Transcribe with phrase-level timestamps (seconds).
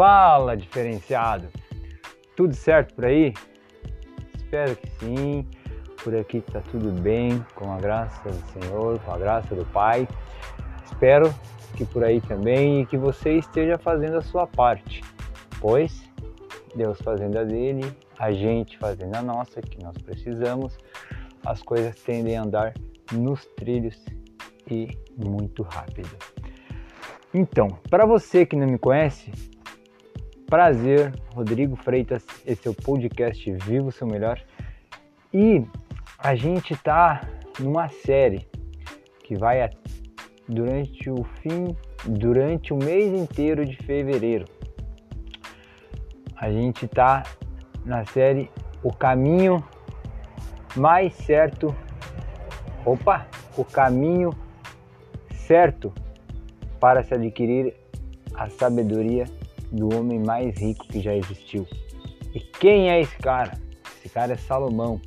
[0.00, 1.48] Fala, diferenciado!
[2.34, 3.34] Tudo certo por aí?
[4.34, 5.46] Espero que sim.
[6.02, 10.08] Por aqui está tudo bem, com a graça do Senhor, com a graça do Pai.
[10.86, 11.30] Espero
[11.76, 15.02] que por aí também e que você esteja fazendo a sua parte,
[15.60, 16.10] pois
[16.74, 17.84] Deus fazendo a dele,
[18.18, 20.78] a gente fazendo a nossa, que nós precisamos,
[21.44, 22.72] as coisas tendem a andar
[23.12, 24.02] nos trilhos
[24.66, 26.08] e muito rápido.
[27.34, 29.30] Então, para você que não me conhece,
[30.50, 34.42] prazer, Rodrigo Freitas, esse é o podcast Viva o Seu Melhor.
[35.32, 35.64] E
[36.18, 37.20] a gente tá
[37.60, 38.48] numa série
[39.22, 39.70] que vai
[40.48, 44.44] durante o fim, durante o mês inteiro de fevereiro.
[46.36, 47.22] A gente tá
[47.84, 48.50] na série
[48.82, 49.62] O Caminho
[50.74, 51.72] Mais Certo.
[52.84, 53.24] Opa,
[53.56, 54.30] o caminho
[55.32, 55.92] certo
[56.80, 57.74] para se adquirir
[58.34, 59.26] a sabedoria
[59.72, 61.66] do homem mais rico que já existiu.
[62.34, 63.58] E quem é esse cara?
[63.98, 65.00] Esse cara é Salomão,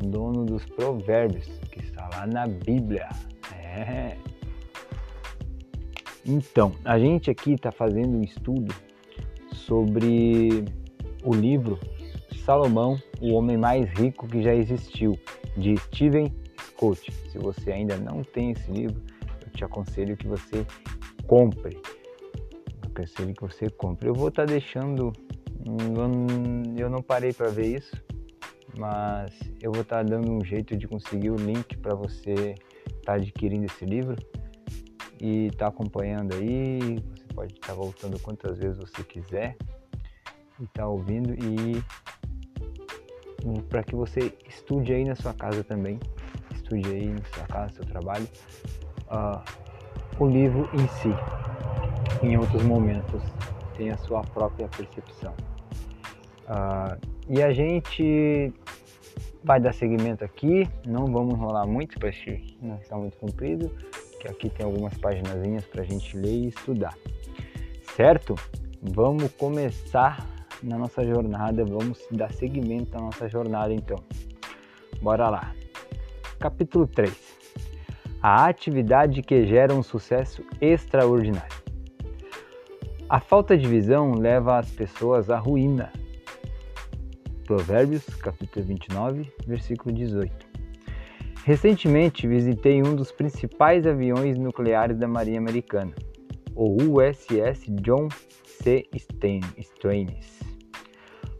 [0.00, 3.08] dono dos provérbios, que está lá na Bíblia.
[3.52, 4.16] É.
[6.26, 8.74] Então, a gente aqui está fazendo um estudo
[9.52, 10.64] sobre
[11.22, 11.78] o livro
[12.44, 15.18] Salomão, o homem mais rico que já existiu,
[15.56, 17.10] de Steven Scott.
[17.30, 19.02] Se você ainda não tem esse livro,
[19.44, 20.66] eu te aconselho que você
[21.26, 21.78] compre.
[22.96, 24.08] Eu aconselho que você compre.
[24.08, 25.12] Eu vou estar tá deixando.
[26.76, 27.96] Eu não parei para ver isso,
[28.76, 32.54] mas eu vou estar tá dando um jeito de conseguir o link para você
[32.86, 34.16] estar tá adquirindo esse livro
[35.20, 37.02] e estar tá acompanhando aí.
[37.16, 39.56] Você pode estar tá voltando quantas vezes você quiser
[40.60, 41.82] e estar tá ouvindo e
[43.68, 45.98] para que você estude aí na sua casa também,
[46.54, 48.26] estude aí na sua casa, no seu trabalho,
[49.08, 49.42] uh,
[50.18, 51.43] o livro em si.
[52.22, 53.22] Em outros momentos
[53.76, 55.34] tem a sua própria percepção.
[56.44, 56.98] Uh,
[57.28, 58.52] e a gente
[59.42, 62.10] vai dar seguimento aqui, não vamos enrolar muito para
[62.62, 63.70] não ficar muito comprido,
[64.20, 66.94] que aqui tem algumas páginas para a gente ler e estudar.
[67.94, 68.34] Certo?
[68.82, 70.26] Vamos começar
[70.62, 73.98] na nossa jornada, vamos dar seguimento à nossa jornada então.
[75.00, 75.54] Bora lá.
[76.38, 77.12] Capítulo 3.
[78.22, 81.53] A atividade que gera um sucesso extraordinário.
[83.14, 85.92] A falta de visão leva as pessoas à ruína.
[87.44, 90.34] Provérbios, capítulo 29, versículo 18.
[91.44, 95.94] Recentemente visitei um dos principais aviões nucleares da Marinha Americana,
[96.56, 98.08] o USS John
[98.42, 98.84] C.
[98.92, 100.40] Strains.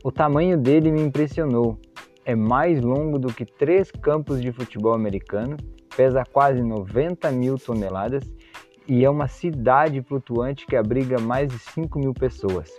[0.04, 1.76] O tamanho dele me impressionou.
[2.24, 5.56] É mais longo do que três campos de futebol americano,
[5.96, 8.22] pesa quase 90 mil toneladas
[8.86, 12.70] e é uma cidade flutuante que abriga mais de 5 mil pessoas.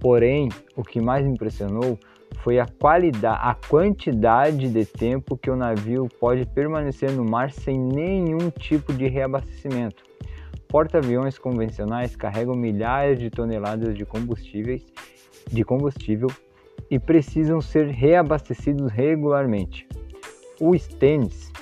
[0.00, 1.98] Porém, o que mais me impressionou
[2.42, 7.78] foi a qualidade, a quantidade de tempo que o navio pode permanecer no mar sem
[7.78, 10.02] nenhum tipo de reabastecimento.
[10.68, 14.84] Porta-aviões convencionais carregam milhares de toneladas de combustíveis
[15.50, 16.28] de combustível
[16.90, 19.86] e precisam ser reabastecidos regularmente.
[20.60, 21.52] O Stennis,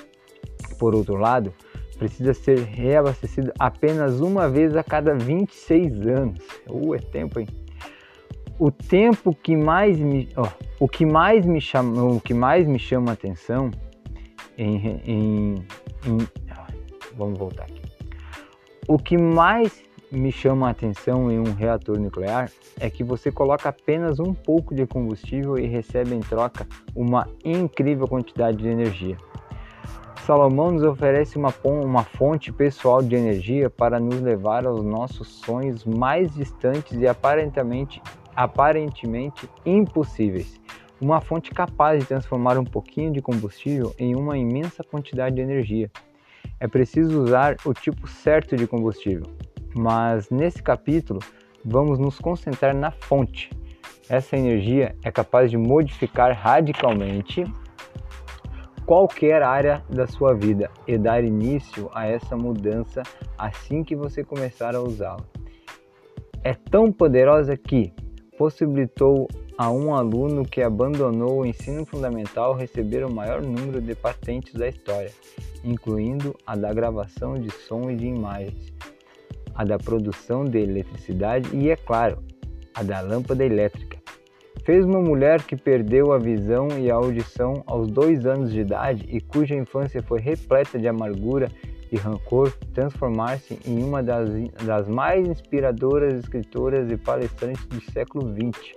[0.79, 1.53] por outro lado,
[2.03, 6.43] precisa ser reabastecido apenas uma vez a cada 26 anos.
[6.69, 7.47] Uh, é tempo, hein?
[8.59, 12.77] O tempo que mais me, oh, o que mais me chama, o que mais me
[12.77, 13.71] chama atenção
[14.57, 15.55] em, em,
[16.05, 16.17] em
[17.15, 17.81] vamos voltar aqui.
[18.85, 19.81] O que mais
[20.11, 24.75] me chama a atenção em um reator nuclear é que você coloca apenas um pouco
[24.75, 29.17] de combustível e recebe em troca uma incrível quantidade de energia.
[30.25, 35.85] Salomão nos oferece uma, uma fonte pessoal de energia para nos levar aos nossos sonhos
[35.85, 38.01] mais distantes e aparentemente,
[38.35, 40.59] aparentemente impossíveis.
[40.99, 45.91] Uma fonte capaz de transformar um pouquinho de combustível em uma imensa quantidade de energia.
[46.59, 49.25] É preciso usar o tipo certo de combustível
[49.75, 51.19] mas nesse capítulo
[51.63, 53.49] vamos nos concentrar na fonte.
[54.09, 57.45] Essa energia é capaz de modificar radicalmente
[58.93, 63.01] qualquer área da sua vida e dar início a essa mudança
[63.35, 65.25] assim que você começar a usá-la.
[66.43, 67.91] É tão poderosa que
[68.37, 74.53] possibilitou a um aluno que abandonou o ensino fundamental receber o maior número de patentes
[74.53, 75.11] da história,
[75.63, 78.71] incluindo a da gravação de som e de imagens,
[79.55, 82.23] a da produção de eletricidade e, é claro,
[82.75, 83.97] a da lâmpada elétrica.
[84.63, 89.05] Fez uma mulher que perdeu a visão e a audição aos dois anos de idade
[89.09, 91.49] e cuja infância foi repleta de amargura
[91.91, 94.29] e rancor transformar-se em uma das,
[94.65, 98.73] das mais inspiradoras escritoras e palestrantes do século XX.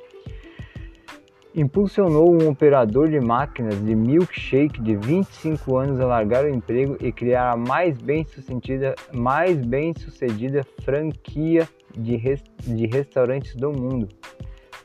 [1.54, 7.12] Impulsionou um operador de máquinas de milkshake de 25 anos a largar o emprego e
[7.12, 11.66] criar a mais bem-sucedida, mais bem-sucedida franquia
[11.96, 14.08] de, res, de restaurantes do mundo.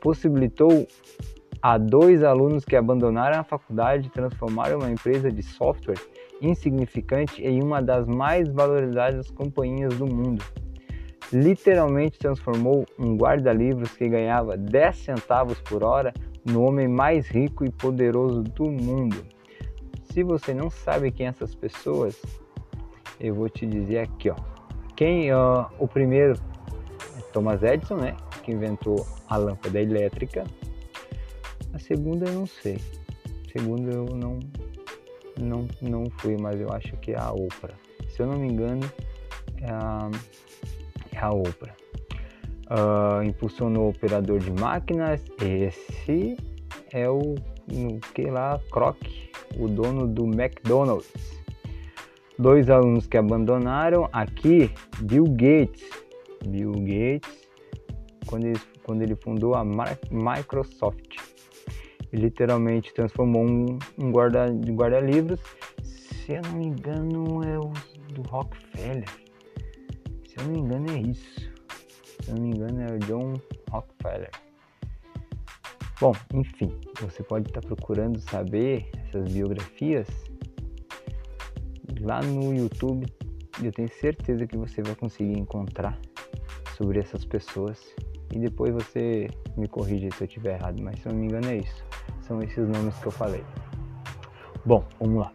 [0.02, 0.88] Possibilitou
[1.62, 6.00] a dois alunos que abandonaram a faculdade transformar uma empresa de software
[6.42, 10.44] insignificante em uma das mais valorizadas companhias do mundo.
[11.32, 16.14] Literalmente transformou um guarda-livros que ganhava 10 centavos por hora
[16.44, 19.24] no homem mais rico e poderoso do mundo.
[20.12, 22.22] Se você não sabe quem essas pessoas,
[23.20, 24.36] eu vou te dizer aqui, ó.
[24.96, 26.34] Quem uh, o primeiro
[27.32, 30.44] Thomas Edison, né, que inventou a lâmpada elétrica.
[31.74, 32.80] A segunda eu não sei.
[33.48, 34.40] A segunda eu não
[35.40, 37.76] não, não fui, mas eu acho que é a Oprah.
[38.10, 38.90] Se eu não me engano,
[39.62, 40.10] é a,
[41.12, 41.76] é a Oprah.
[42.70, 45.24] Uh, impulsionou o operador de máquinas.
[45.42, 46.38] Esse
[46.94, 47.36] é o,
[47.68, 48.98] no que lá, Kroc,
[49.58, 51.12] o dono do McDonald's.
[52.40, 54.10] Dois alunos que abandonaram.
[54.12, 56.01] Aqui, Bill Gates.
[56.48, 57.50] Bill Gates,
[58.26, 61.32] quando ele, quando ele fundou a Microsoft
[62.14, 64.76] literalmente transformou um, um guarda-livros.
[64.76, 65.40] Guarda
[65.84, 67.72] Se eu não me engano, é o
[68.14, 69.10] do Rockefeller.
[70.28, 71.52] Se eu não me engano, é isso.
[72.24, 73.34] Se eu não me engano, é o John
[73.70, 74.32] Rockefeller.
[76.00, 80.08] Bom, enfim, você pode estar procurando saber essas biografias
[82.02, 83.06] lá no YouTube.
[83.64, 85.98] Eu tenho certeza que você vai conseguir encontrar
[86.82, 87.80] sobre essas pessoas
[88.34, 91.48] e depois você me corrige se eu estiver errado, mas se eu não me engano
[91.48, 91.84] é isso
[92.32, 93.44] são esses nomes que eu falei.
[94.66, 95.34] Bom, vamos lá.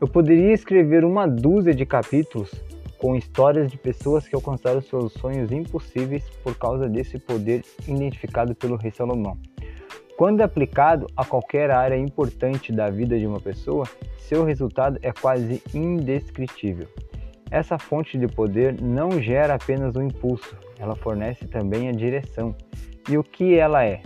[0.00, 2.50] Eu poderia escrever uma dúzia de capítulos
[2.98, 8.74] com histórias de pessoas que alcançaram seus sonhos impossíveis por causa desse poder identificado pelo
[8.76, 9.38] rei Salomão.
[10.16, 13.86] Quando aplicado a qualquer área importante da vida de uma pessoa,
[14.18, 16.88] seu resultado é quase indescritível.
[17.48, 22.54] Essa fonte de poder não gera apenas um impulso, ela fornece também a direção.
[23.08, 24.02] E o que ela é?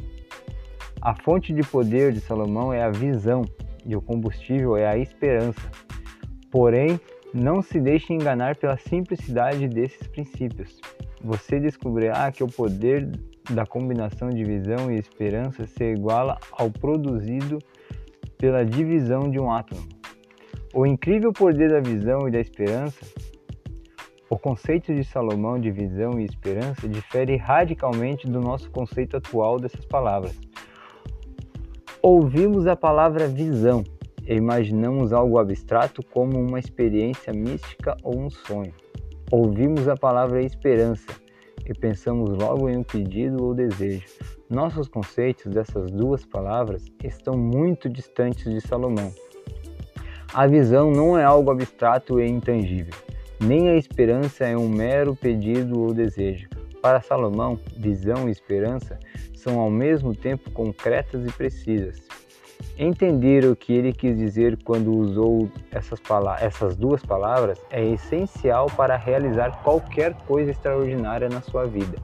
[1.01, 3.43] A fonte de poder de Salomão é a visão
[3.87, 5.71] e o combustível é a esperança.
[6.51, 7.01] Porém,
[7.33, 10.81] não se deixe enganar pela simplicidade desses princípios.
[11.23, 13.11] Você descobrirá que o poder
[13.51, 17.59] da combinação de visão e esperança se iguala ao produzido
[18.37, 19.87] pela divisão de um átomo.
[20.75, 23.05] O incrível poder da visão e da esperança,
[24.31, 29.87] o conceito de Salomão de visão e esperança difere radicalmente do nosso conceito atual dessas
[29.87, 30.39] palavras.
[32.03, 33.83] Ouvimos a palavra visão
[34.27, 38.75] e imaginamos algo abstrato como uma experiência mística ou um sonho.
[39.31, 41.07] Ouvimos a palavra esperança
[41.67, 44.05] e pensamos logo em um pedido ou desejo.
[44.49, 49.13] Nossos conceitos dessas duas palavras estão muito distantes de Salomão.
[50.33, 52.95] A visão não é algo abstrato e intangível,
[53.41, 56.49] nem a esperança é um mero pedido ou desejo.
[56.83, 58.99] Para Salomão, visão e esperança
[59.35, 62.07] são ao mesmo tempo concretas e precisas.
[62.77, 66.01] Entender o que ele quis dizer quando usou essas,
[66.41, 71.99] essas duas palavras é essencial para realizar qualquer coisa extraordinária na sua vida.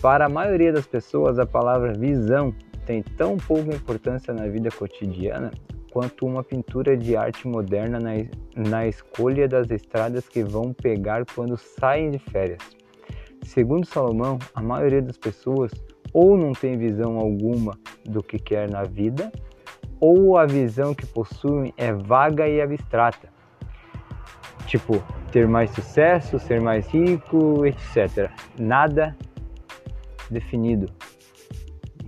[0.00, 2.54] Para a maioria das pessoas, a palavra visão
[2.86, 5.50] tem tão pouca importância na vida cotidiana
[5.90, 8.12] quanto uma pintura de arte moderna na,
[8.56, 12.62] na escolha das estradas que vão pegar quando saem de férias.
[13.42, 15.72] Segundo Salomão, a maioria das pessoas
[16.12, 19.30] ou não tem visão alguma do que quer na vida,
[20.00, 23.28] ou a visão que possuem é vaga e abstrata.
[24.66, 28.30] Tipo, ter mais sucesso, ser mais rico, etc.
[28.58, 29.16] Nada
[30.30, 30.86] definido.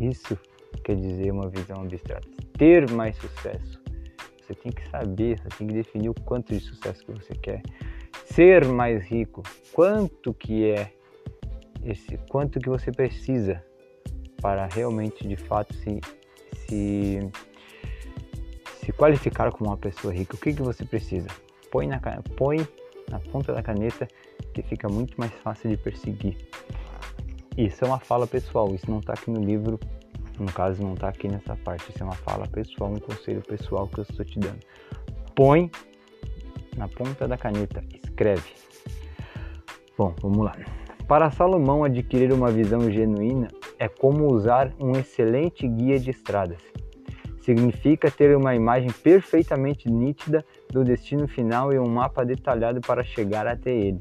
[0.00, 0.38] Isso
[0.82, 2.28] quer dizer uma visão abstrata.
[2.58, 3.80] Ter mais sucesso.
[4.40, 7.62] Você tem que saber, você tem que definir o quanto de sucesso que você quer.
[8.26, 10.92] Ser mais rico, quanto que é
[11.84, 13.64] esse, quanto que você precisa
[14.40, 16.00] para realmente, de fato, se,
[16.66, 17.30] se,
[18.80, 20.34] se qualificar como uma pessoa rica.
[20.34, 21.28] O que, que você precisa?
[21.70, 22.00] Põe na,
[22.36, 22.66] põe
[23.08, 24.08] na ponta da caneta
[24.52, 26.36] que fica muito mais fácil de perseguir.
[27.56, 29.78] Isso é uma fala pessoal, isso não está aqui no livro,
[30.42, 33.88] no caso não está aqui nessa parte, isso é uma fala pessoal, um conselho pessoal
[33.88, 34.60] que eu estou te dando.
[35.34, 35.70] Põe
[36.76, 38.50] na ponta da caneta, escreve.
[39.96, 40.56] Bom, vamos lá.
[41.06, 46.62] Para Salomão adquirir uma visão genuína é como usar um excelente guia de estradas.
[47.40, 53.46] Significa ter uma imagem perfeitamente nítida do destino final e um mapa detalhado para chegar
[53.46, 54.00] até ele.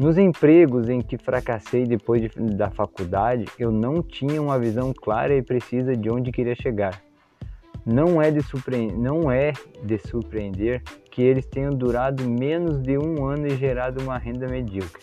[0.00, 5.36] Nos empregos em que fracassei depois de, da faculdade, eu não tinha uma visão clara
[5.36, 7.02] e precisa de onde queria chegar.
[7.84, 8.40] Não é, de
[8.96, 9.52] não é
[9.82, 15.02] de surpreender que eles tenham durado menos de um ano e gerado uma renda medíocre.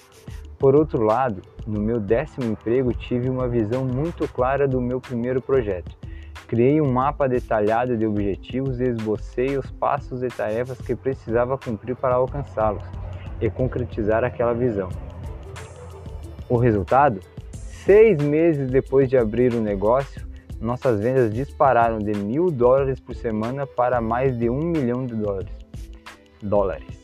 [0.58, 5.40] Por outro lado, no meu décimo emprego tive uma visão muito clara do meu primeiro
[5.40, 5.96] projeto.
[6.48, 11.96] Criei um mapa detalhado de objetivos e esbocei os passos e tarefas que precisava cumprir
[11.96, 13.07] para alcançá-los
[13.42, 14.90] e concretizar aquela visão.
[16.50, 17.20] O resultado?
[17.86, 20.26] Seis meses depois de abrir o negócio,
[20.60, 25.52] nossas vendas dispararam de mil dólares por semana para mais de um milhão de dólares.
[26.42, 26.98] dólares.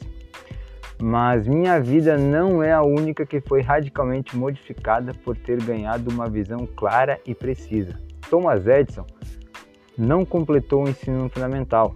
[1.01, 6.29] Mas minha vida não é a única que foi radicalmente modificada por ter ganhado uma
[6.29, 7.99] visão clara e precisa.
[8.29, 9.05] Thomas Edison
[9.97, 11.95] não completou o ensino fundamental.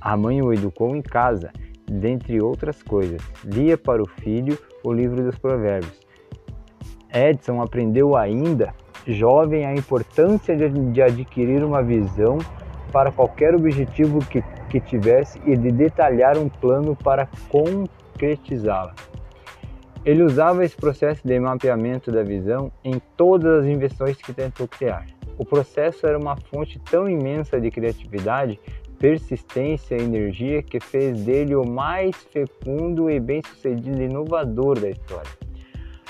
[0.00, 1.52] A mãe o educou em casa
[1.90, 3.20] dentre outras coisas.
[3.44, 6.00] Lia para o filho o livro dos Provérbios.
[7.12, 8.72] Edson aprendeu ainda,
[9.06, 12.38] jovem, a importância de adquirir uma visão
[12.92, 18.94] para qualquer objetivo que, que tivesse e de detalhar um plano para concretizá-la.
[20.04, 25.04] Ele usava esse processo de mapeamento da visão em todas as invenções que tentou criar.
[25.36, 28.58] O processo era uma fonte tão imensa de criatividade
[29.00, 35.30] persistência e energia que fez dele o mais fecundo e bem-sucedido inovador da história.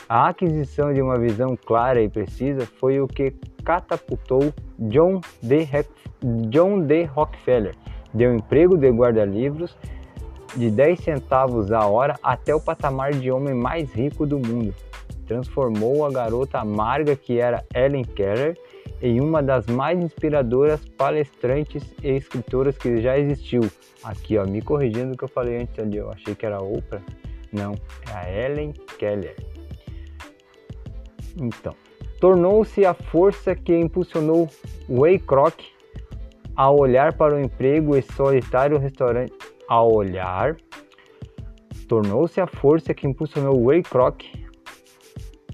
[0.09, 3.33] A aquisição de uma visão clara e precisa foi o que
[3.65, 5.69] catapultou John D.
[6.49, 7.05] John D.
[7.05, 7.77] Rockefeller
[8.13, 9.79] deu emprego de guarda-livros
[10.57, 14.75] de 10 centavos a hora até o patamar de homem mais rico do mundo.
[15.29, 18.59] Transformou a garota amarga que era Ellen Keller
[19.03, 23.63] em uma das mais inspiradoras palestrantes e escritoras que já existiu.
[24.03, 27.03] Aqui, ó, me corrigindo o que eu falei antes ali, eu achei que era Oprah.
[27.53, 27.75] Não,
[28.09, 29.37] é a Ellen Keller.
[31.37, 31.75] Então,
[32.21, 34.49] tornou-se a força que impulsionou
[34.89, 35.61] Way Kroc
[36.55, 39.33] a olhar para o emprego e solitário restaurante.
[39.69, 40.57] A olhar,
[41.89, 44.25] tornou-se a força que impulsionou Way Kroc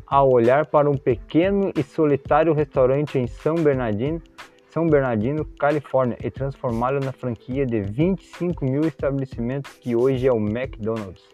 [0.07, 4.23] ao olhar para um pequeno e solitário restaurante em São Bernardino,
[4.71, 10.37] São Bernardino, Califórnia, e transformá-lo na franquia de 25 mil estabelecimentos que hoje é o
[10.37, 11.25] McDonald's.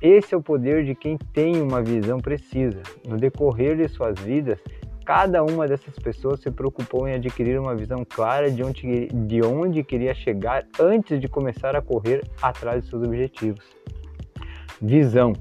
[0.00, 2.80] Esse é o poder de quem tem uma visão precisa.
[3.06, 4.58] No decorrer de suas vidas,
[5.04, 9.84] cada uma dessas pessoas se preocupou em adquirir uma visão clara de onde, de onde
[9.84, 13.64] queria chegar antes de começar a correr atrás de seus objetivos.
[14.80, 15.34] Visão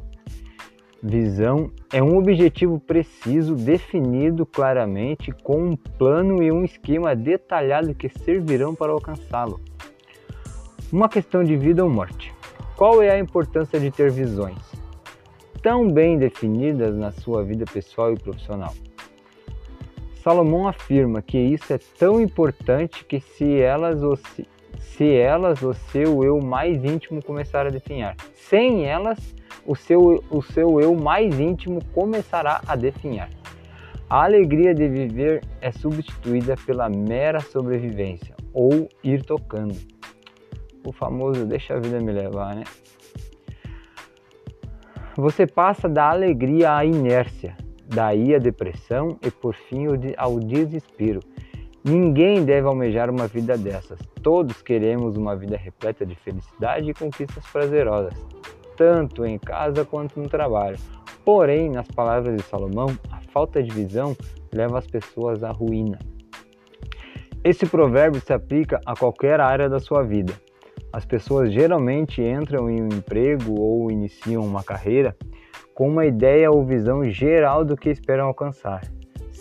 [1.02, 8.10] Visão é um objetivo preciso, definido claramente, com um plano e um esquema detalhado que
[8.10, 9.62] servirão para alcançá-lo.
[10.92, 12.34] Uma questão de vida ou morte.
[12.76, 14.60] Qual é a importância de ter visões
[15.62, 18.74] tão bem definidas na sua vida pessoal e profissional?
[20.22, 24.04] Salomão afirma que isso é tão importante que se elas
[25.00, 28.18] se, elas o seu eu mais íntimo começar a definhar.
[28.36, 29.34] Sem elas,
[29.66, 33.30] o seu, o seu eu mais íntimo começará a definhar.
[34.10, 39.74] A alegria de viver é substituída pela mera sobrevivência ou ir tocando.
[40.86, 42.66] O famoso deixa a vida me levar, né?
[45.16, 47.56] Você passa da alegria à inércia,
[47.88, 49.86] daí à depressão e por fim
[50.18, 51.22] ao desespero.
[51.90, 54.00] Ninguém deve almejar uma vida dessas.
[54.22, 58.14] Todos queremos uma vida repleta de felicidade e conquistas prazerosas
[58.80, 60.78] tanto em casa quanto no trabalho.
[61.26, 64.16] Porém, nas palavras de Salomão, a falta de visão
[64.54, 66.00] leva as pessoas à ruína.
[67.44, 70.34] Esse provérbio se aplica a qualquer área da sua vida.
[70.94, 75.14] As pessoas geralmente entram em um emprego ou iniciam uma carreira
[75.76, 78.82] com uma ideia ou visão geral do que esperam alcançar.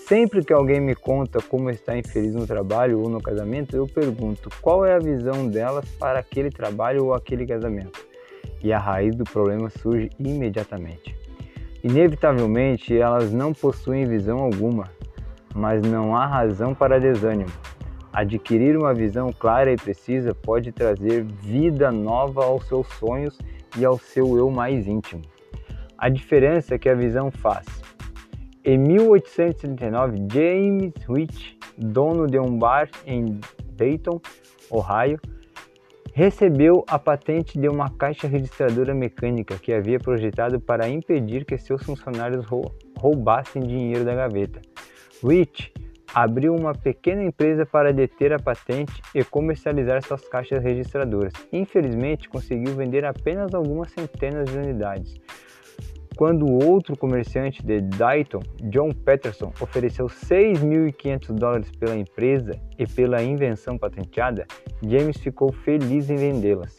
[0.09, 4.49] Sempre que alguém me conta como está infeliz no trabalho ou no casamento, eu pergunto
[4.63, 8.09] qual é a visão delas para aquele trabalho ou aquele casamento
[8.63, 11.15] e a raiz do problema surge imediatamente.
[11.85, 14.89] Inevitavelmente, elas não possuem visão alguma,
[15.55, 17.53] mas não há razão para desânimo.
[18.11, 23.39] Adquirir uma visão clara e precisa pode trazer vida nova aos seus sonhos
[23.77, 25.21] e ao seu eu mais íntimo.
[25.99, 27.88] A diferença é que a visão faz.
[28.65, 33.41] Em 1839, James Rich, dono de um bar em
[33.77, 34.21] Dayton,
[34.69, 35.21] Ohio,
[36.13, 41.83] recebeu a patente de uma caixa registradora mecânica que havia projetado para impedir que seus
[41.85, 42.45] funcionários
[42.97, 44.61] roubassem dinheiro da gaveta.
[45.23, 45.73] Rich
[46.13, 51.33] abriu uma pequena empresa para deter a patente e comercializar suas caixas registradoras.
[51.53, 55.21] Infelizmente, conseguiu vender apenas algumas centenas de unidades.
[56.19, 58.41] Quando outro comerciante de Dayton,
[58.73, 64.45] John Peterson, ofereceu 6.500 dólares pela empresa e pela invenção patenteada,
[64.83, 66.77] James ficou feliz em vendê-las.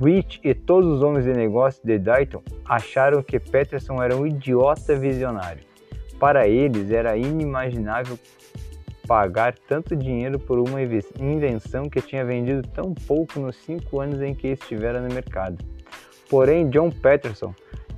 [0.00, 4.94] Rich e todos os homens de negócio de Dayton acharam que Peterson era um idiota
[4.94, 5.64] visionário.
[6.20, 8.16] Para eles era inimaginável
[9.04, 14.32] pagar tanto dinheiro por uma invenção que tinha vendido tão pouco nos cinco anos em
[14.32, 15.58] que estivera no mercado.
[16.28, 17.52] Porém, John Peterson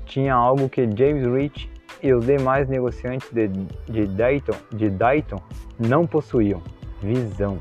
[0.07, 1.71] tinha algo que James Rich
[2.03, 5.41] e os demais negociantes de, de, Dayton, de Dayton
[5.79, 6.63] não possuíam:
[7.01, 7.61] visão.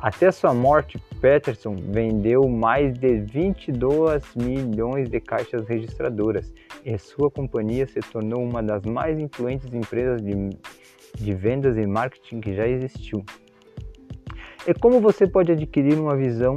[0.00, 7.86] Até sua morte, Peterson vendeu mais de 22 milhões de caixas registradoras e sua companhia
[7.86, 10.50] se tornou uma das mais influentes empresas de,
[11.16, 13.24] de vendas e marketing que já existiu.
[14.66, 16.56] E como você pode adquirir uma visão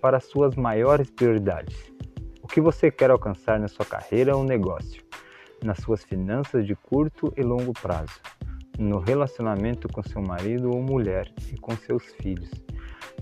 [0.00, 1.91] para suas maiores prioridades?
[2.52, 5.02] Que você quer alcançar na sua carreira ou negócio?
[5.64, 8.20] Nas suas finanças de curto e longo prazo?
[8.78, 12.50] No relacionamento com seu marido ou mulher e com seus filhos?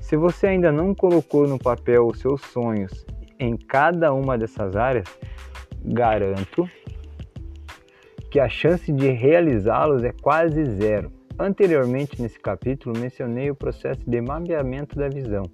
[0.00, 3.06] Se você ainda não colocou no papel os seus sonhos
[3.38, 5.06] em cada uma dessas áreas,
[5.84, 6.68] garanto
[8.32, 11.12] que a chance de realizá-los é quase zero.
[11.38, 15.44] Anteriormente nesse capítulo mencionei o processo de mapeamento da visão,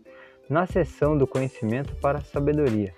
[0.49, 2.95] na seção do conhecimento para a sabedoria.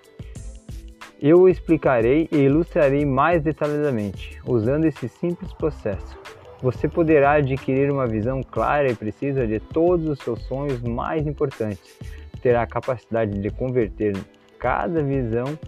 [1.21, 6.17] Eu o explicarei e ilustrarei mais detalhadamente, usando esse simples processo.
[6.61, 11.97] Você poderá adquirir uma visão clara e precisa de todos os seus sonhos mais importantes.
[12.41, 14.15] Terá a capacidade de converter
[14.57, 15.59] cada visão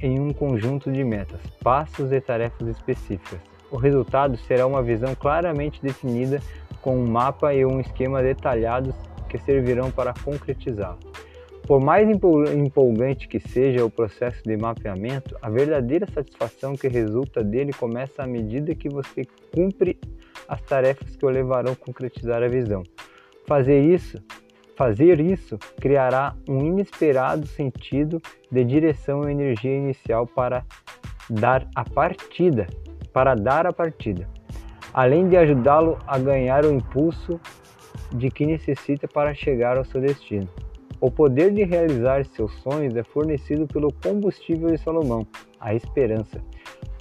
[0.00, 3.40] em um conjunto de metas, passos e tarefas específicas.
[3.70, 6.40] O resultado será uma visão claramente definida
[6.80, 8.94] com um mapa e um esquema detalhados
[9.28, 11.00] que servirão para concretizá-lo.
[11.66, 17.72] Por mais empolgante que seja o processo de mapeamento, a verdadeira satisfação que resulta dele
[17.72, 19.98] começa à medida que você cumpre
[20.46, 22.82] as tarefas que o levarão a concretizar a visão.
[23.46, 24.22] Fazer isso
[24.76, 30.64] Fazer isso criará um inesperado sentido de direção e energia inicial para
[31.30, 32.66] dar a partida,
[33.12, 34.28] para dar a partida,
[34.92, 37.40] além de ajudá-lo a ganhar o impulso
[38.12, 40.48] de que necessita para chegar ao seu destino.
[41.04, 45.26] O poder de realizar seus sonhos é fornecido pelo combustível de Salomão,
[45.60, 46.42] a esperança.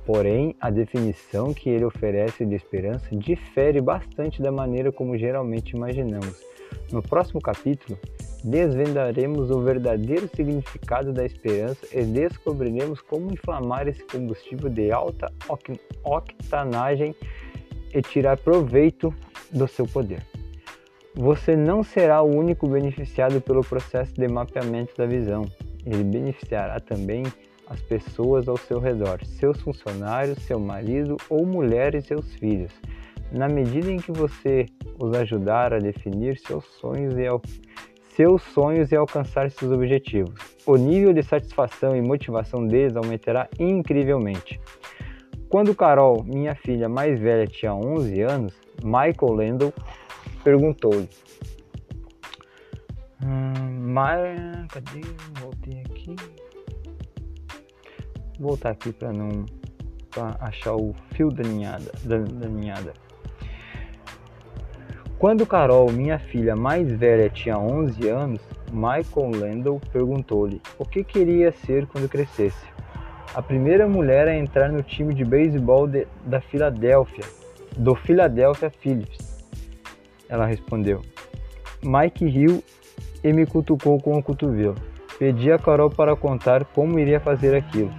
[0.06, 6.44] Porém, a definição que ele oferece de esperança difere bastante da maneira como geralmente imaginamos.
[6.92, 7.98] No próximo capítulo,
[8.44, 15.32] desvendaremos o verdadeiro significado da esperança e descobriremos como inflamar esse combustível de alta
[16.04, 17.16] octanagem
[17.94, 19.16] e tirar proveito
[19.50, 20.33] do seu poder.
[21.16, 25.46] Você não será o único beneficiado pelo processo de mapeamento da visão.
[25.86, 27.24] Ele beneficiará também
[27.68, 32.72] as pessoas ao seu redor, seus funcionários, seu marido ou mulher e seus filhos.
[33.32, 34.66] Na medida em que você
[35.00, 37.28] os ajudar a definir seus sonhos e,
[38.16, 40.40] seus sonhos e alcançar seus objetivos.
[40.66, 44.60] O nível de satisfação e motivação deles aumentará incrivelmente.
[45.48, 49.74] Quando Carol, minha filha mais velha, tinha 11 anos, Michael Landau
[50.44, 51.10] perguntou-lhe:
[53.24, 55.02] hum, mas cadê?
[55.40, 56.16] Voltei aqui.
[58.40, 59.46] Vou voltar aqui para não
[60.10, 62.94] pra achar o fio da ninhada, da, da ninhada.
[65.18, 71.52] Quando Carol, minha filha mais velha, tinha 11 anos, Michael Landau perguntou-lhe o que queria
[71.52, 72.66] ser quando crescesse.
[73.34, 75.88] A primeira mulher a entrar no time de beisebol
[76.26, 77.24] da Filadélfia,
[77.78, 79.33] do Philadelphia Phillips.
[80.30, 81.02] Ela respondeu.
[81.84, 82.64] Mike riu
[83.24, 84.76] e me cutucou com o cotovelo.
[85.20, 87.94] Pedi a Carol para contar como iria fazer aquilo.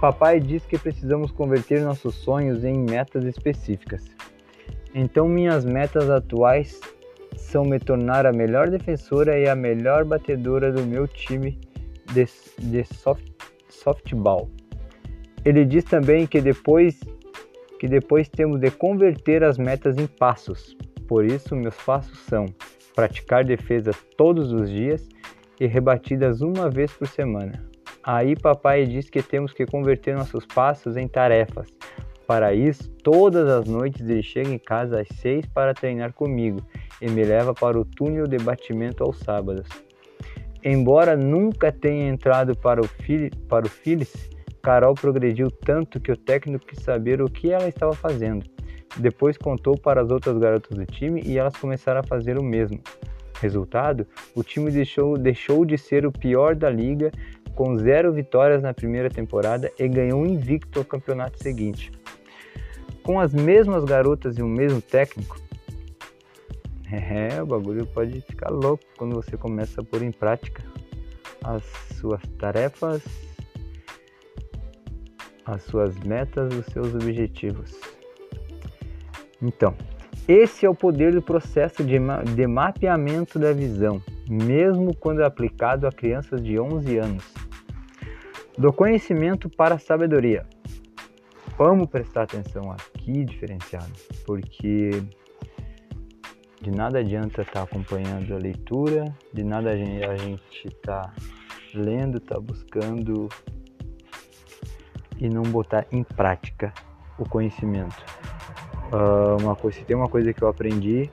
[0.00, 4.04] Papai disse que precisamos converter nossos sonhos em metas específicas.
[4.94, 6.80] Então minhas metas atuais
[7.36, 11.58] são me tornar a melhor defensora e a melhor batedora do meu time
[12.12, 12.26] de,
[12.58, 13.24] de soft,
[13.68, 14.50] softball.
[15.44, 17.00] Ele diz também que depois
[17.78, 20.76] que depois temos de converter as metas em passos.
[21.06, 22.46] Por isso meus passos são
[22.94, 25.08] praticar defesa todos os dias
[25.60, 27.64] e rebatidas uma vez por semana.
[28.02, 31.66] Aí papai diz que temos que converter nossos passos em tarefas,
[32.26, 36.60] para isso, todas as noites ele chega em casa às seis para treinar comigo
[37.00, 39.68] e me leva para o túnel de batimento aos sábados.
[40.62, 42.88] Embora nunca tenha entrado para o,
[43.46, 44.30] para o Phyllis,
[44.62, 48.46] Carol progrediu tanto que o técnico quis saber o que ela estava fazendo.
[48.96, 52.80] Depois contou para as outras garotas do time e elas começaram a fazer o mesmo.
[53.40, 57.10] Resultado: o time deixou, deixou de ser o pior da liga,
[57.54, 61.92] com zero vitórias na primeira temporada e ganhou invicto ao campeonato seguinte.
[63.02, 65.38] Com as mesmas garotas e o mesmo técnico,
[66.90, 70.62] é, o bagulho pode ficar louco quando você começa a pôr em prática
[71.42, 71.62] as
[71.98, 73.02] suas tarefas,
[75.44, 77.78] as suas metas, os seus objetivos.
[79.42, 79.74] Então,
[80.26, 81.98] esse é o poder do processo de,
[82.34, 87.34] de mapeamento da visão, mesmo quando é aplicado a crianças de 11 anos.
[88.56, 90.46] Do conhecimento para a sabedoria.
[91.58, 93.92] Vamos prestar atenção aqui, diferenciado,
[94.24, 94.90] porque
[96.60, 101.14] de nada adianta estar tá acompanhando a leitura, de nada a gente estar tá
[101.74, 103.28] lendo, estar tá buscando
[105.18, 106.72] e não botar em prática
[107.18, 108.02] o conhecimento.
[108.92, 111.10] Uh, uma coisa, se tem uma coisa que eu aprendi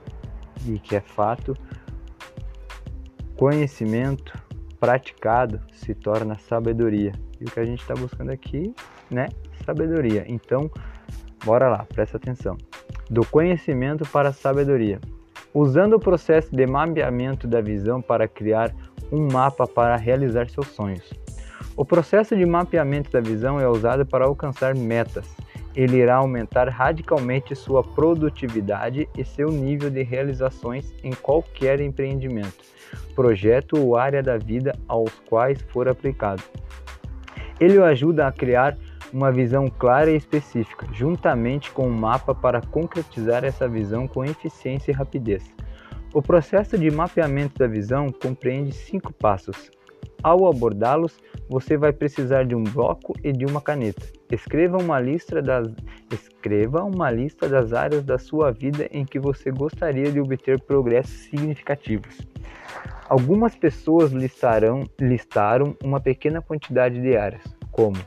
[0.67, 1.55] e que é fato,
[3.35, 4.37] conhecimento
[4.79, 7.11] praticado se torna sabedoria.
[7.39, 8.73] E o que a gente está buscando aqui,
[9.09, 9.29] né?
[9.65, 10.25] Sabedoria.
[10.27, 10.69] Então,
[11.43, 12.57] bora lá, presta atenção.
[13.09, 14.99] Do conhecimento para a sabedoria.
[15.53, 18.73] Usando o processo de mapeamento da visão para criar
[19.11, 21.11] um mapa para realizar seus sonhos.
[21.75, 25.27] O processo de mapeamento da visão é usado para alcançar metas.
[25.75, 32.63] Ele irá aumentar radicalmente sua produtividade e seu nível de realizações em qualquer empreendimento,
[33.15, 36.43] projeto ou área da vida aos quais for aplicado.
[37.59, 38.77] Ele o ajuda a criar
[39.13, 44.91] uma visão clara e específica, juntamente com um mapa para concretizar essa visão com eficiência
[44.91, 45.53] e rapidez.
[46.13, 49.71] O processo de mapeamento da visão compreende cinco passos.
[50.23, 51.17] Ao abordá-los,
[51.49, 54.05] você vai precisar de um bloco e de uma caneta.
[54.31, 55.67] Escreva uma lista das,
[56.13, 61.11] escreva uma lista das áreas da sua vida em que você gostaria de obter progressos
[61.29, 62.19] significativos.
[63.09, 67.97] Algumas pessoas listarão, listaram uma pequena quantidade de áreas, como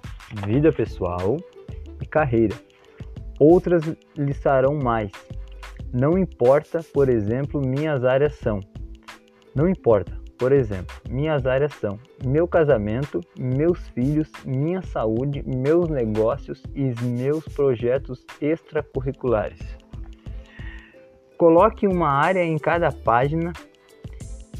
[0.46, 1.37] vida pessoal
[2.00, 2.54] e carreira.
[3.38, 3.83] Outras
[4.16, 5.11] listarão mais.
[5.92, 8.61] Não importa, por exemplo, minhas áreas são.
[9.54, 16.62] Não importa, por exemplo, minhas áreas são meu casamento, meus filhos, minha saúde, meus negócios
[16.74, 19.59] e meus projetos extracurriculares.
[21.38, 23.54] Coloque uma área em cada página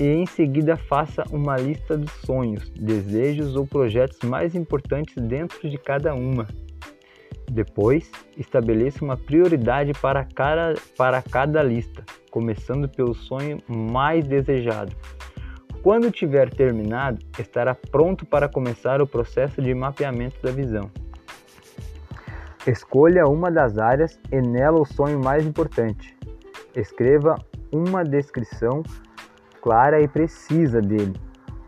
[0.01, 5.77] e em seguida faça uma lista dos sonhos, desejos ou projetos mais importantes dentro de
[5.77, 6.49] cada uma.
[7.53, 14.97] Depois, estabeleça uma prioridade para cada, para cada lista, começando pelo sonho mais desejado.
[15.85, 20.91] Quando tiver terminado, estará pronto para começar o processo de mapeamento da visão.
[22.67, 26.17] Escolha uma das áreas e nela o sonho mais importante.
[26.75, 27.37] Escreva
[27.71, 28.83] uma descrição
[29.61, 31.13] clara e precisa dele.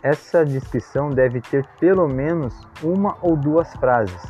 [0.02, 4.22] Essa descrição deve ter pelo menos uma ou duas frases,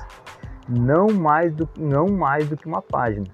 [0.68, 3.28] não mais do, não mais do que uma página.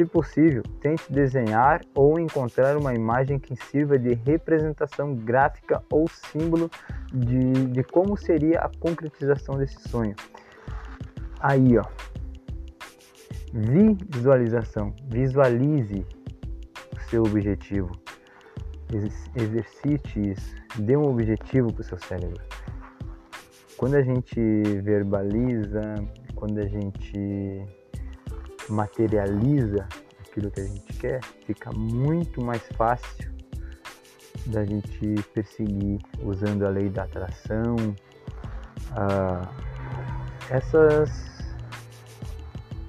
[0.00, 6.70] Se possível, tente desenhar ou encontrar uma imagem que sirva de representação gráfica ou símbolo
[7.12, 10.16] de, de como seria a concretização desse sonho.
[11.38, 11.84] Aí, ó.
[13.52, 14.94] Visualização.
[15.06, 16.06] Visualize
[16.96, 17.90] o seu objetivo
[19.36, 22.42] exercite isso, dê um objetivo para o seu cérebro.
[23.76, 24.40] Quando a gente
[24.80, 25.94] verbaliza,
[26.34, 27.79] quando a gente
[28.70, 29.86] materializa
[30.20, 33.30] aquilo que a gente quer, fica muito mais fácil
[34.46, 37.76] da gente perseguir usando a lei da atração,
[38.92, 39.48] uh,
[40.48, 41.30] essas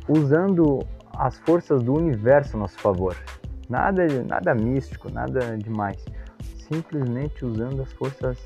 [0.08, 0.80] usando
[1.14, 3.16] as forças do universo a nosso favor.
[3.70, 6.04] Nada, nada místico, nada demais.
[6.68, 8.38] Simplesmente usando as forças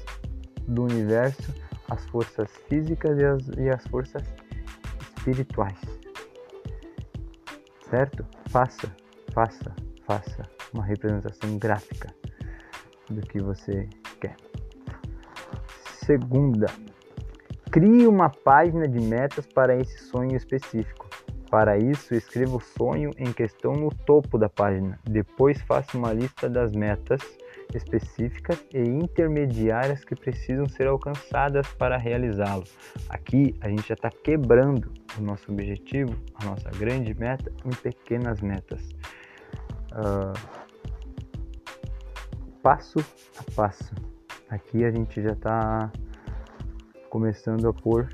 [0.68, 1.54] do universo,
[1.90, 4.24] as forças físicas e as, e as forças
[5.18, 5.95] espirituais.
[7.96, 8.26] Certo?
[8.50, 8.94] Faça,
[9.34, 9.74] faça,
[10.06, 12.14] faça uma representação gráfica
[13.10, 13.88] do que você
[14.20, 14.36] quer.
[16.06, 16.66] Segunda,
[17.72, 21.08] crie uma página de metas para esse sonho específico.
[21.50, 25.00] Para isso, escreva o sonho em questão no topo da página.
[25.06, 27.22] Depois, faça uma lista das metas
[27.74, 32.64] específicas e intermediárias que precisam ser alcançadas para realizá-lo.
[33.10, 38.42] Aqui a gente já está quebrando o nosso objetivo, a nossa grande meta, em pequenas
[38.42, 38.82] metas.
[39.92, 40.34] Uh,
[42.62, 43.00] passo
[43.38, 43.94] a passo.
[44.50, 45.92] Aqui a gente já está
[47.10, 48.10] começando a pôr,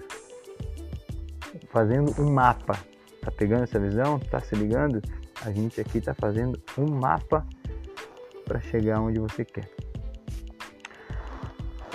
[1.69, 2.77] fazendo um mapa
[3.21, 4.19] Tá pegando essa visão?
[4.19, 4.99] Tá se ligando?
[5.45, 7.45] A gente aqui está fazendo um mapa
[8.51, 9.69] para chegar onde você quer.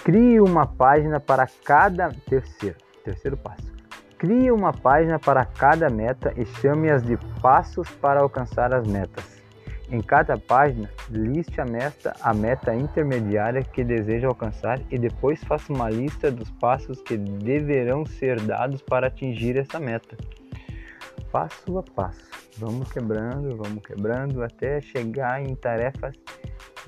[0.03, 3.71] Crie uma página para cada terceiro, terceiro passo.
[4.17, 9.43] Crie uma página para cada meta e chame-as de passos para alcançar as metas.
[9.91, 15.71] Em cada página, liste a meta, a meta intermediária que deseja alcançar e depois faça
[15.71, 20.17] uma lista dos passos que deverão ser dados para atingir essa meta.
[21.37, 26.15] Passo a passo, vamos quebrando, vamos quebrando até chegar em tarefas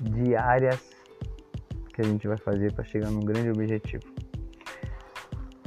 [0.01, 0.89] diárias
[1.93, 4.05] que a gente vai fazer para chegar num grande objetivo.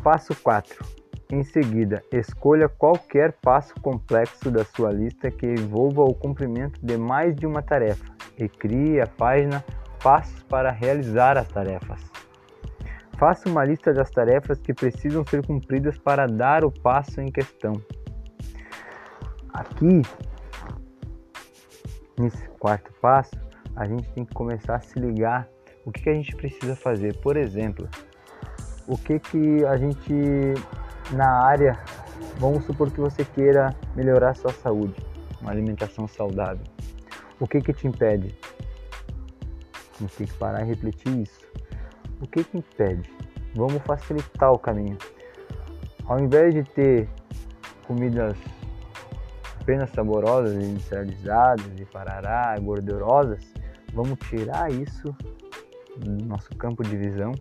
[0.03, 0.85] Passo 4
[1.31, 7.37] em seguida, escolha qualquer passo complexo da sua lista que envolva o cumprimento de mais
[7.37, 9.65] de uma tarefa e crie a página
[10.03, 12.01] Passos para realizar as tarefas.
[13.17, 17.75] Faça uma lista das tarefas que precisam ser cumpridas para dar o passo em questão.
[19.53, 20.03] Aqui,
[22.19, 23.35] nesse quarto passo,
[23.77, 25.49] a gente tem que começar a se ligar
[25.85, 27.17] o que, que a gente precisa fazer.
[27.19, 27.89] Por exemplo,
[28.87, 30.55] o que, que a gente
[31.13, 31.79] na área,
[32.39, 34.95] vamos supor que você queira melhorar a sua saúde,
[35.41, 36.65] uma alimentação saudável.
[37.39, 38.35] O que que te impede?
[39.95, 41.41] A tem que parar e refletir isso.
[42.21, 43.11] O que que impede?
[43.55, 44.97] Vamos facilitar o caminho.
[46.07, 47.09] Ao invés de ter
[47.87, 48.37] comidas
[49.63, 53.55] apenas saborosas, industrializadas e parará, gordurosas,
[53.93, 55.15] vamos tirar isso
[55.97, 57.33] do nosso campo de visão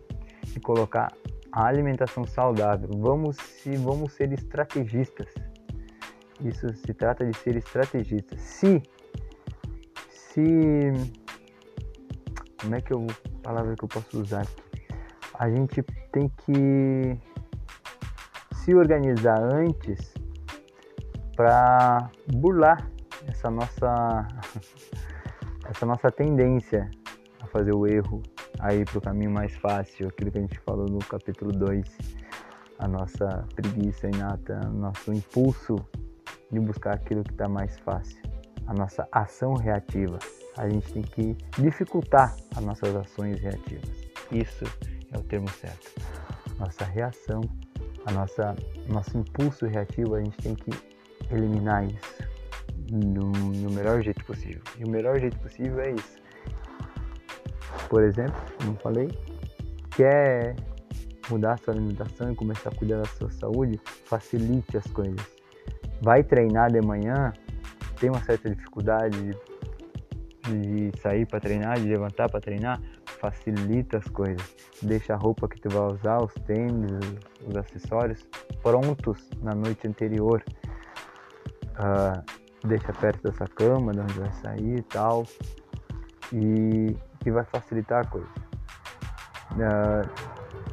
[0.54, 1.12] e colocar
[1.50, 2.88] a alimentação saudável.
[2.96, 5.34] Vamos se vamos ser estrategistas.
[6.40, 8.38] Isso se trata de ser estrategista.
[8.38, 8.80] Se
[10.08, 10.92] se
[12.60, 13.06] como é que eu
[13.42, 14.46] palavra que eu posso usar?
[15.34, 15.82] A gente
[16.12, 17.18] tem que
[18.54, 20.21] se organizar antes
[21.36, 22.88] para burlar
[23.26, 24.26] essa nossa
[25.68, 26.90] essa nossa tendência
[27.40, 28.22] a fazer o erro
[28.60, 31.98] aí para o caminho mais fácil, aquilo que a gente falou no capítulo 2,
[32.78, 35.76] a nossa preguiça inata, nosso impulso
[36.50, 38.20] de buscar aquilo que está mais fácil,
[38.66, 40.18] a nossa ação reativa.
[40.56, 43.90] A gente tem que dificultar as nossas ações reativas.
[44.30, 44.64] Isso
[45.10, 45.90] é o termo certo.
[46.58, 47.40] Nossa reação,
[48.04, 48.54] a nossa
[48.88, 50.70] nosso impulso reativo, a gente tem que
[51.34, 52.22] eliminar isso
[52.90, 54.62] no, no melhor jeito possível.
[54.78, 56.22] E o melhor jeito possível é isso
[57.92, 59.10] por exemplo, como falei,
[59.94, 60.56] quer
[61.28, 65.20] mudar sua alimentação e começar a cuidar da sua saúde, facilite as coisas.
[66.00, 67.34] Vai treinar de manhã,
[68.00, 69.36] tem uma certa dificuldade
[70.48, 74.56] de, de sair para treinar, de levantar para treinar, facilita as coisas.
[74.80, 76.90] Deixa a roupa que tu vai usar, os tênis,
[77.46, 78.26] os acessórios
[78.62, 80.42] prontos na noite anterior.
[81.78, 85.24] Uh, deixa perto dessa cama, de onde vai sair e tal.
[86.32, 88.28] E que vai facilitar a coisa.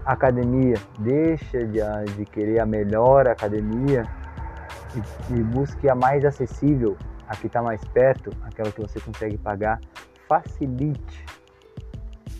[0.06, 1.80] Academia, deixa de,
[2.16, 4.04] de, querer a melhor academia
[4.96, 9.38] e, e busque a mais acessível, a que está mais perto, aquela que você consegue
[9.38, 9.80] pagar.
[10.28, 11.26] Facilite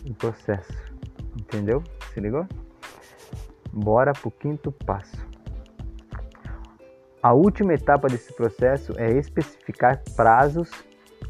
[0.08, 0.72] o processo,
[1.38, 1.82] entendeu?
[2.12, 2.46] Se ligou?
[3.72, 5.29] Bora para o quinto passo.
[7.22, 10.70] A última etapa desse processo é especificar prazos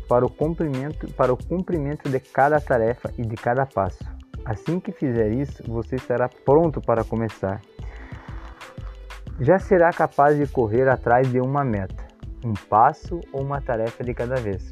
[0.09, 4.05] para o cumprimento, para o cumprimento de cada tarefa e de cada passo.
[4.45, 7.61] Assim que fizer isso, você estará pronto para começar.
[9.41, 12.07] Já será capaz de correr atrás de uma meta,
[12.45, 14.71] um passo ou uma tarefa de cada vez.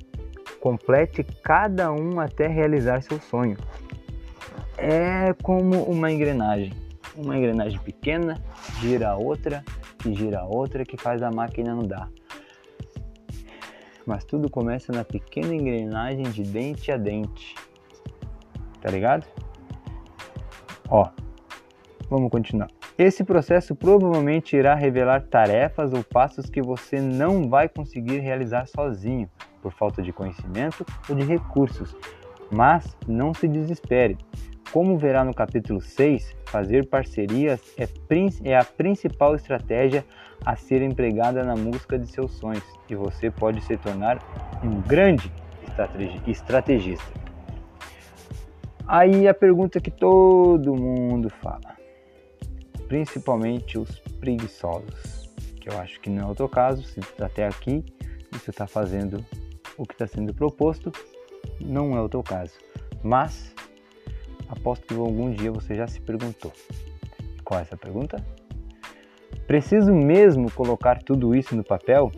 [0.61, 3.57] Complete cada um até realizar seu sonho.
[4.77, 6.73] É como uma engrenagem.
[7.17, 8.41] Uma engrenagem pequena
[8.81, 9.65] gira a outra,
[9.99, 12.11] que gira a outra, que faz a máquina andar
[14.09, 17.55] mas tudo começa na pequena engrenagem de dente a dente.
[18.81, 19.27] Tá ligado?
[20.89, 21.11] Ó,
[22.09, 22.71] vamos continuar.
[22.97, 29.29] Esse processo provavelmente irá revelar tarefas ou passos que você não vai conseguir realizar sozinho,
[29.61, 31.95] por falta de conhecimento ou de recursos.
[32.51, 34.17] Mas não se desespere.
[34.73, 37.89] Como verá no capítulo 6, fazer parcerias é,
[38.45, 40.05] é a principal estratégia
[40.45, 44.19] a ser empregada na busca de seus sonhos e você pode se tornar
[44.63, 45.33] um grande
[46.27, 47.07] estrategista.
[48.87, 51.77] Aí a pergunta que todo mundo fala,
[52.89, 57.85] principalmente os preguiçosos, que eu acho que não é o teu caso, se até aqui
[58.31, 59.25] você está fazendo
[59.79, 60.93] o que está sendo proposto,
[61.61, 62.53] não é o teu caso.
[63.03, 63.55] Mas
[64.49, 66.53] aposto que algum dia você já se perguntou.
[67.45, 68.25] Qual é essa pergunta?
[69.47, 72.13] Preciso mesmo colocar tudo isso no papel?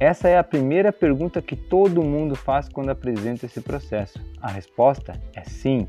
[0.00, 4.18] Essa é a primeira pergunta que todo mundo faz quando apresenta esse processo.
[4.40, 5.86] A resposta é sim.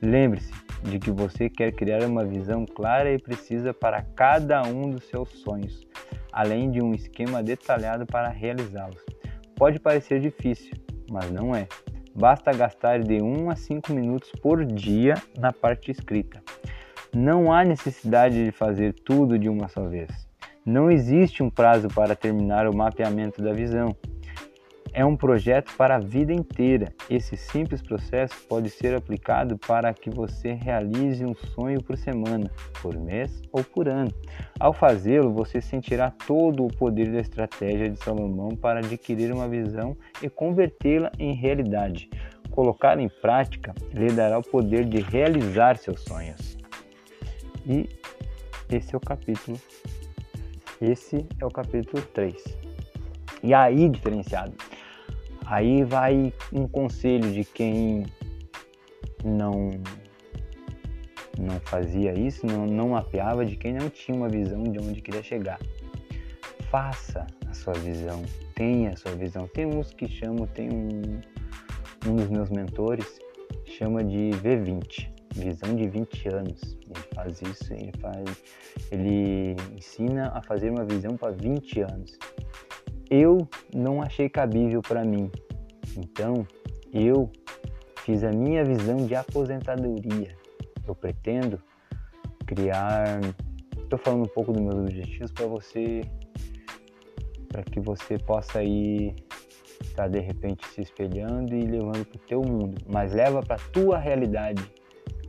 [0.00, 5.04] Lembre-se de que você quer criar uma visão clara e precisa para cada um dos
[5.04, 5.86] seus sonhos,
[6.32, 9.04] além de um esquema detalhado para realizá-los.
[9.56, 10.72] Pode parecer difícil,
[11.10, 11.68] mas não é.
[12.14, 16.42] Basta gastar de 1 a 5 minutos por dia na parte escrita.
[17.14, 20.28] Não há necessidade de fazer tudo de uma só vez.
[20.64, 23.96] Não existe um prazo para terminar o mapeamento da visão.
[24.92, 26.92] É um projeto para a vida inteira.
[27.08, 32.50] Esse simples processo pode ser aplicado para que você realize um sonho por semana,
[32.82, 34.12] por mês ou por ano.
[34.58, 39.96] Ao fazê-lo, você sentirá todo o poder da estratégia de Salomão para adquirir uma visão
[40.22, 42.10] e convertê-la em realidade.
[42.50, 46.58] Colocar em prática lhe dará o poder de realizar seus sonhos.
[47.64, 47.88] E
[48.68, 49.58] esse é o capítulo
[50.80, 52.42] esse é o capítulo 3.
[53.42, 54.54] E aí, diferenciado,
[55.50, 58.06] aí vai um conselho de quem
[59.24, 59.70] não
[61.38, 65.22] não fazia isso, não, não mapeava, de quem não tinha uma visão de onde queria
[65.22, 65.58] chegar.
[66.70, 68.22] Faça a sua visão,
[68.54, 69.48] tenha a sua visão.
[69.48, 71.20] Tem uns que chamam, tem um,
[72.06, 73.18] um dos meus mentores,
[73.64, 76.76] chama de V20 visão de 20 anos.
[76.84, 78.42] Ele faz isso, ele faz,
[78.90, 82.18] ele ensina a fazer uma visão para 20 anos.
[83.10, 85.30] Eu não achei cabível para mim.
[85.96, 86.46] Então,
[86.92, 87.30] eu
[88.04, 90.36] fiz a minha visão de aposentadoria.
[90.86, 91.60] Eu pretendo
[92.46, 93.20] criar,
[93.76, 96.02] estou falando um pouco dos meus objetivos para você
[97.48, 99.16] para que você possa ir
[99.96, 103.98] tá, de repente se espelhando e levando para o teu mundo, mas leva para tua
[103.98, 104.62] realidade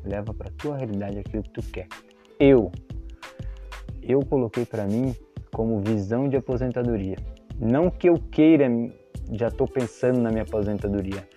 [0.03, 1.87] leva para tua realidade aquilo que tu quer.
[2.39, 2.71] Eu,
[4.01, 5.15] eu coloquei para mim
[5.51, 7.17] como visão de aposentadoria.
[7.61, 8.67] Não que eu queira,
[9.31, 11.29] já estou pensando na minha aposentadoria,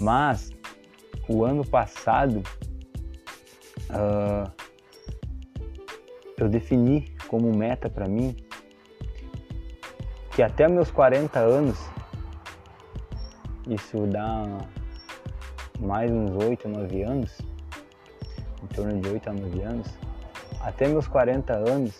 [0.00, 0.50] mas
[1.28, 2.40] o ano passado
[3.90, 4.48] uh,
[6.38, 8.36] eu defini como meta para mim
[10.30, 11.78] que até meus 40 anos,
[13.68, 14.46] isso dá
[15.80, 17.38] mais uns 8, 9 anos,
[18.62, 19.98] em torno de 8 a 9 anos,
[20.60, 21.92] até meus 40 anos,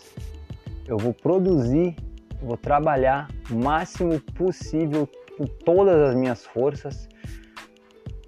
[0.87, 1.95] eu vou produzir,
[2.43, 7.07] vou trabalhar o máximo possível com todas as minhas forças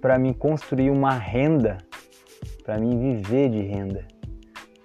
[0.00, 1.78] para me construir uma renda,
[2.64, 4.06] para mim viver de renda,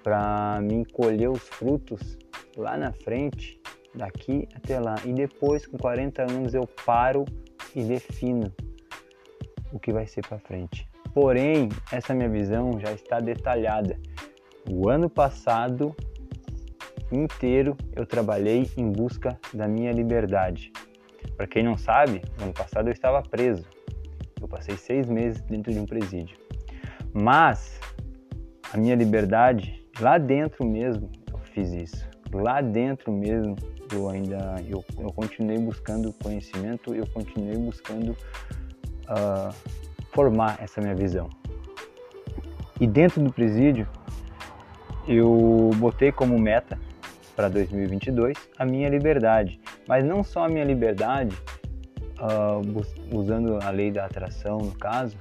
[0.03, 2.17] para me colher os frutos
[2.57, 3.59] lá na frente,
[3.95, 4.95] daqui até lá.
[5.05, 7.25] E depois, com 40 anos, eu paro
[7.75, 8.53] e defino
[9.71, 10.87] o que vai ser para frente.
[11.13, 13.97] Porém, essa minha visão já está detalhada.
[14.69, 15.95] O ano passado
[17.15, 20.71] inteiro eu trabalhei em busca da minha liberdade.
[21.35, 23.65] Para quem não sabe, no ano passado eu estava preso.
[24.39, 26.37] Eu passei seis meses dentro de um presídio.
[27.13, 27.79] Mas
[28.73, 32.09] a minha liberdade, lá dentro mesmo, eu fiz isso.
[32.33, 33.55] Lá dentro mesmo,
[33.93, 39.53] eu ainda eu, eu continuei buscando conhecimento, eu continuei buscando uh,
[40.13, 41.29] formar essa minha visão.
[42.79, 43.87] E dentro do presídio,
[45.07, 46.79] eu botei como meta
[47.35, 51.35] para 2022 a minha liberdade, mas não só a minha liberdade,
[52.19, 55.17] uh, usando a lei da atração no caso,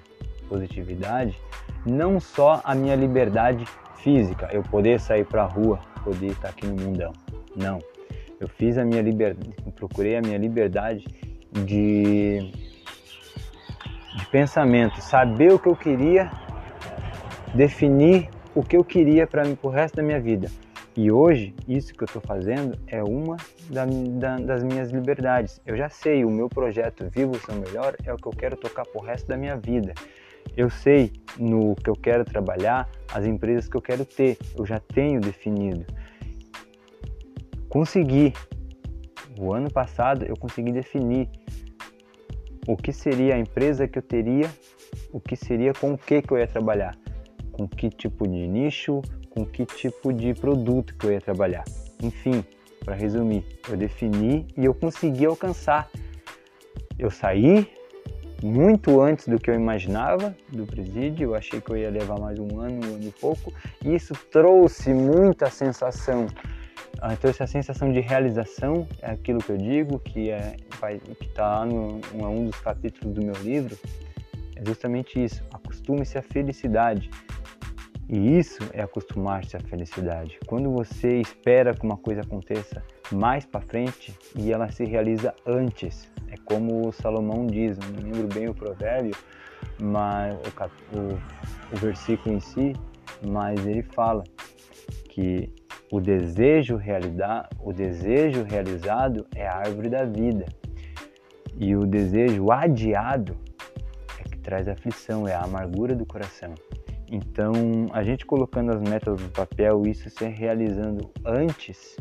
[0.49, 1.39] positividade,
[1.87, 3.65] não só a minha liberdade
[3.97, 7.13] física, eu poder sair para a rua, poder estar aqui no mundão.
[7.57, 7.79] Não.
[8.39, 11.05] Eu fiz a minha liberdade, procurei a minha liberdade
[11.53, 12.51] de
[14.17, 16.31] de pensamento, saber o que eu queria,
[17.55, 20.51] definir o que eu queria para pro resto da minha vida.
[20.97, 23.37] E hoje, isso que eu estou fazendo é uma
[23.71, 25.61] da, da, das minhas liberdades.
[25.65, 28.57] Eu já sei, o meu projeto Vivo o Seu Melhor é o que eu quero
[28.57, 29.95] tocar pro resto da minha vida.
[30.57, 34.81] Eu sei no que eu quero trabalhar, as empresas que eu quero ter, eu já
[34.81, 35.87] tenho definido.
[37.69, 38.33] Consegui.
[39.39, 41.31] O ano passado eu consegui definir
[42.67, 44.51] o que seria a empresa que eu teria,
[45.13, 46.99] o que seria com o que, que eu ia trabalhar,
[47.53, 49.01] com que tipo de nicho,
[49.41, 51.65] com que tipo de produto que eu ia trabalhar.
[52.03, 52.45] Enfim,
[52.85, 55.91] para resumir, eu defini e eu consegui alcançar.
[56.99, 57.69] Eu saí
[58.43, 62.39] muito antes do que eu imaginava do presídio, eu achei que eu ia levar mais
[62.39, 63.53] um ano, um ano e pouco,
[63.85, 66.27] e isso trouxe muita sensação
[67.13, 70.57] então essa sensação de realização é aquilo que eu digo, que é
[71.21, 73.79] está em um dos capítulos do meu livro,
[74.55, 75.43] é justamente isso.
[75.51, 77.11] Acostume-se à felicidade.
[78.13, 80.37] E isso é acostumar-se à felicidade.
[80.47, 82.83] Quando você espera que uma coisa aconteça
[83.13, 88.49] mais para frente e ela se realiza antes, é como Salomão diz, não lembro bem
[88.49, 89.15] o provérbio,
[89.81, 91.19] mas o, o,
[91.73, 92.73] o versículo em si,
[93.25, 94.25] mas ele fala
[95.09, 95.49] que
[95.93, 96.81] o desejo
[97.61, 100.47] o desejo realizado é a árvore da vida.
[101.57, 103.37] E o desejo adiado
[104.19, 106.55] é que traz aflição, é a amargura do coração.
[107.11, 107.53] Então,
[107.93, 111.97] a gente colocando as metas no papel, isso se realizando antes,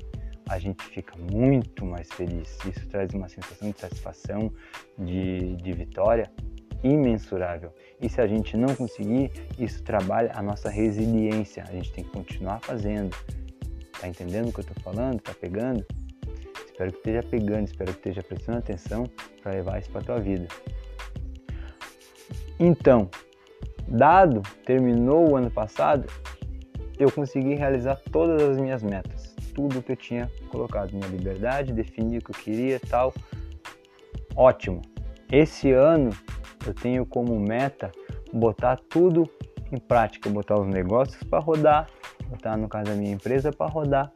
[0.48, 2.58] a gente fica muito mais feliz.
[2.64, 4.52] Isso traz uma sensação de satisfação,
[4.98, 6.32] de, de vitória
[6.84, 7.74] imensurável.
[8.00, 11.64] E se a gente não conseguir, isso trabalha a nossa resiliência.
[11.68, 13.16] A gente tem que continuar fazendo.
[14.00, 15.20] Tá entendendo o que eu tô falando?
[15.22, 15.84] Tá pegando?
[16.66, 19.04] Espero que esteja pegando, espero que esteja prestando atenção
[19.42, 20.48] para levar isso para tua vida.
[22.60, 23.10] Então,
[23.90, 26.06] dado, terminou o ano passado,
[26.98, 32.20] eu consegui realizar todas as minhas metas, tudo que eu tinha colocado, minha liberdade, definir
[32.20, 33.14] o que eu queria, tal.
[34.36, 34.82] Ótimo.
[35.32, 36.12] Esse ano
[36.66, 37.92] eu tenho como meta
[38.34, 39.30] botar tudo
[39.72, 41.88] em prática, botar os negócios para rodar,
[42.28, 44.12] botar no caso da minha empresa para rodar,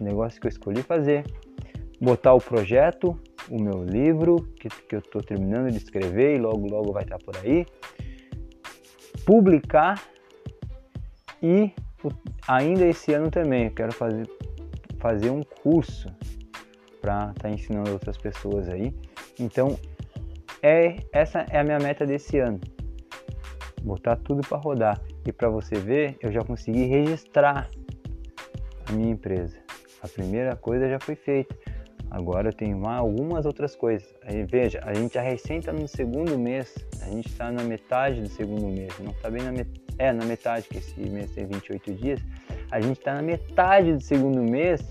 [0.00, 1.24] o negócio que eu escolhi fazer,
[2.00, 3.18] botar o projeto,
[3.50, 7.18] o meu livro que, que eu estou terminando de escrever e logo logo vai estar
[7.18, 7.66] por aí,
[9.26, 10.00] publicar
[11.42, 11.72] e
[12.46, 14.30] ainda esse ano também eu quero fazer,
[14.98, 16.08] fazer um curso
[17.00, 18.94] para estar tá ensinando outras pessoas aí.
[19.38, 19.78] Então
[20.62, 22.60] é essa é a minha meta desse ano.
[23.82, 25.00] Botar tudo para rodar.
[25.26, 27.68] E para você ver, eu já consegui registrar
[28.88, 29.58] a minha empresa.
[30.02, 31.54] A primeira coisa já foi feita.
[32.10, 34.08] Agora eu tenho algumas outras coisas.
[34.22, 38.20] Aí veja, a gente já recém está no segundo mês, a gente está na metade
[38.20, 41.46] do segundo mês, não está bem na metade, é na metade, que esse mês tem
[41.46, 42.20] 28 dias.
[42.70, 44.84] A gente está na metade do segundo mês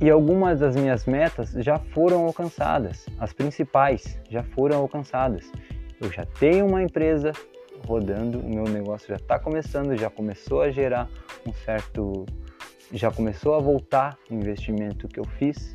[0.00, 5.50] e algumas das minhas metas já foram alcançadas, as principais já foram alcançadas.
[6.00, 7.32] Eu já tenho uma empresa
[7.86, 11.08] rodando, o meu negócio já está começando, já começou a gerar
[11.46, 12.26] um certo,
[12.92, 15.74] já começou a voltar o investimento que eu fiz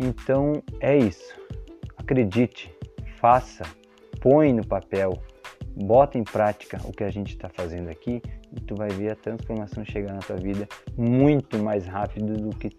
[0.00, 1.38] então é isso.
[1.98, 2.74] Acredite,
[3.18, 3.64] faça,
[4.20, 5.12] põe no papel,
[5.76, 9.16] bota em prática o que a gente está fazendo aqui e tu vai ver a
[9.16, 12.70] transformação chegar na tua vida muito mais rápido do que,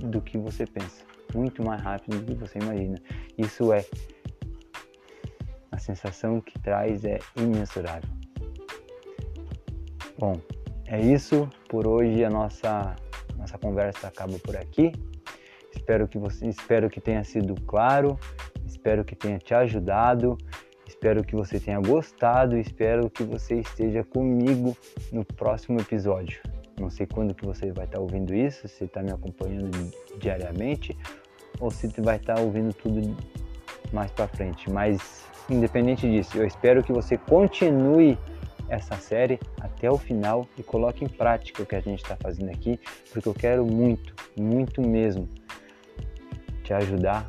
[0.00, 1.04] do que você pensa.
[1.34, 2.96] Muito mais rápido do que você imagina.
[3.36, 3.84] Isso é.
[5.70, 8.08] A sensação que traz é imensurável.
[10.18, 10.40] Bom,
[10.86, 12.24] é isso por hoje.
[12.24, 12.94] A nossa,
[13.36, 14.92] nossa conversa acaba por aqui.
[15.76, 18.18] Espero que você, espero que tenha sido claro,
[18.66, 20.38] espero que tenha te ajudado,
[20.86, 24.76] espero que você tenha gostado, espero que você esteja comigo
[25.12, 26.40] no próximo episódio.
[26.80, 30.96] Não sei quando que você vai estar ouvindo isso, se está me acompanhando diariamente
[31.60, 33.16] ou se vai estar ouvindo tudo
[33.92, 34.70] mais para frente.
[34.70, 38.18] Mas independente disso, eu espero que você continue
[38.68, 42.50] essa série até o final e coloque em prática o que a gente está fazendo
[42.50, 42.80] aqui,
[43.12, 45.28] porque eu quero muito, muito mesmo
[46.64, 47.28] te ajudar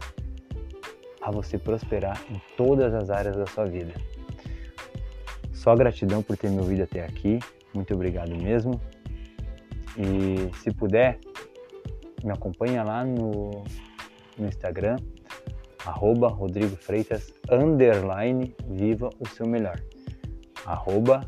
[1.21, 3.93] a você prosperar em todas as áreas da sua vida.
[5.53, 7.39] Só gratidão por ter me ouvido até aqui.
[7.73, 8.79] Muito obrigado mesmo.
[9.97, 11.19] E se puder,
[12.23, 13.63] me acompanha lá no,
[14.37, 14.97] no Instagram,
[15.85, 19.79] arroba Rodrigo Freitas, underline, viva o seu melhor.
[20.65, 21.21] Arroba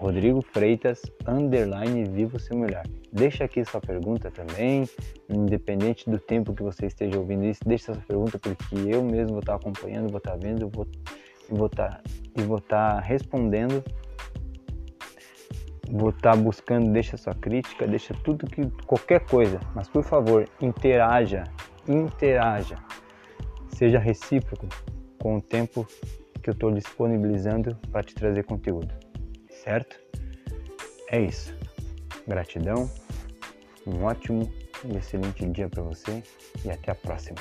[0.00, 2.84] Rodrigo Freitas, underline, viva o seu melhor.
[3.12, 4.88] Deixa aqui sua pergunta também,
[5.28, 9.40] independente do tempo que você esteja ouvindo isso, deixa sua pergunta porque eu mesmo vou
[9.40, 10.88] estar acompanhando, vou estar vendo, vou,
[11.50, 12.02] vou estar,
[12.34, 13.84] e vou estar respondendo,
[15.90, 21.44] vou estar buscando, deixa sua crítica, deixa tudo que qualquer coisa, mas por favor, interaja,
[21.86, 22.78] interaja,
[23.68, 24.66] seja recíproco
[25.18, 25.86] com o tempo
[26.42, 28.94] que eu estou disponibilizando para te trazer conteúdo,
[29.62, 30.00] certo?
[31.10, 31.54] É isso.
[32.26, 32.90] Gratidão,
[33.86, 34.52] um ótimo
[34.84, 36.22] e excelente dia para você
[36.64, 37.38] e até a próxima.